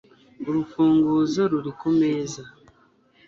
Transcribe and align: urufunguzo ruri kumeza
urufunguzo 0.49 1.41
ruri 1.51 1.71
kumeza 1.79 2.41